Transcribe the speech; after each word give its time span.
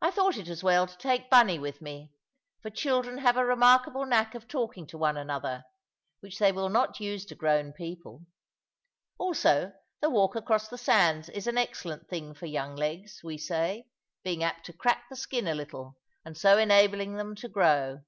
I 0.00 0.12
thought 0.12 0.36
it 0.36 0.46
as 0.46 0.62
well 0.62 0.86
to 0.86 0.96
take 0.96 1.28
Bunny 1.28 1.58
with 1.58 1.82
me, 1.82 2.12
for 2.62 2.70
children 2.70 3.18
have 3.18 3.36
a 3.36 3.44
remarkable 3.44 4.06
knack 4.06 4.36
of 4.36 4.46
talking 4.46 4.86
to 4.86 4.96
one 4.96 5.16
another, 5.16 5.64
which 6.20 6.38
they 6.38 6.52
will 6.52 6.68
not 6.68 7.00
use 7.00 7.24
to 7.26 7.34
grown 7.34 7.72
people; 7.72 8.24
also 9.18 9.72
the 10.00 10.08
walk 10.08 10.36
across 10.36 10.68
the 10.68 10.78
sands 10.78 11.28
is 11.30 11.48
an 11.48 11.58
excellent 11.58 12.08
thing 12.08 12.32
for 12.32 12.46
young 12.46 12.76
legs, 12.76 13.18
we 13.24 13.36
say, 13.38 13.88
being 14.22 14.44
apt 14.44 14.66
to 14.66 14.72
crack 14.72 15.08
the 15.10 15.16
skin 15.16 15.48
a 15.48 15.54
little, 15.56 15.98
and 16.24 16.38
so 16.38 16.56
enabling 16.56 17.14
them 17.14 17.34
to 17.34 17.48
grow. 17.48 18.02